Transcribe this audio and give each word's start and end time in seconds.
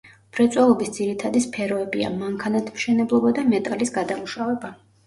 მრეწველობის 0.35 0.89
ძირითადი 0.95 1.43
სფეროებია: 1.47 2.09
მანქანათმშენებლობა 2.17 3.39
და 3.39 3.49
მეტალის 3.55 3.97
გადამუშავება. 4.01 4.79